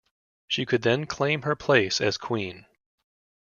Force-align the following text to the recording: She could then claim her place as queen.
She 0.47 0.65
could 0.65 0.81
then 0.81 1.05
claim 1.05 1.43
her 1.43 1.55
place 1.55 2.01
as 2.01 2.17
queen. 2.17 2.65